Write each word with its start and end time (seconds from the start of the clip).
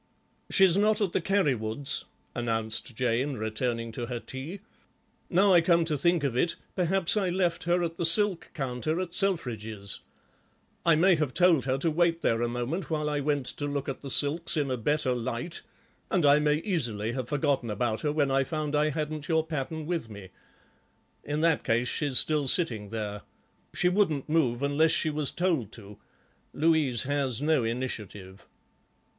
"She's 0.49 0.79
not 0.79 0.99
at 0.99 1.13
the 1.13 1.21
Carrywoods'," 1.21 2.05
announced 2.33 2.95
Jane, 2.95 3.33
returning 3.35 3.91
to 3.91 4.07
her 4.07 4.19
tea; 4.19 4.61
"now 5.29 5.53
I 5.53 5.61
come 5.61 5.85
to 5.85 5.95
think 5.95 6.23
of 6.23 6.35
it, 6.35 6.55
perhaps 6.75 7.15
I 7.15 7.29
left 7.29 7.65
her 7.65 7.83
at 7.83 7.97
the 7.97 8.05
silk 8.07 8.49
counter 8.55 8.99
at 8.99 9.13
Selfridge's. 9.13 9.99
I 10.87 10.95
may 10.95 11.15
have 11.17 11.35
told 11.35 11.65
her 11.65 11.77
to 11.77 11.91
wait 11.91 12.23
there 12.23 12.41
a 12.41 12.47
moment 12.49 12.89
while 12.89 13.11
I 13.11 13.19
went 13.19 13.45
to 13.45 13.67
look 13.67 13.87
at 13.87 14.01
the 14.01 14.09
silks 14.09 14.57
in 14.57 14.71
a 14.71 14.75
better 14.75 15.13
light, 15.13 15.61
and 16.09 16.25
I 16.25 16.39
may 16.39 16.55
easily 16.55 17.11
have 17.11 17.29
forgotten 17.29 17.69
about 17.69 18.01
her 18.01 18.11
when 18.11 18.31
I 18.31 18.43
found 18.43 18.75
I 18.75 18.89
hadn't 18.89 19.27
your 19.27 19.45
pattern 19.45 19.85
with 19.85 20.09
me. 20.09 20.29
In 21.23 21.41
that 21.41 21.63
case 21.63 21.87
she's 21.89 22.17
still 22.17 22.47
sitting 22.47 22.89
there. 22.89 23.21
She 23.71 23.87
wouldn't 23.87 24.27
move 24.27 24.63
unless 24.63 24.93
she 24.93 25.11
was 25.11 25.29
told 25.29 25.71
to; 25.73 25.99
Louise 26.55 27.03
has 27.03 27.39
no 27.39 27.63
initiative." 27.63 28.47